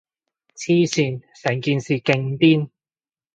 [0.55, 2.71] 黐線，成件事勁癲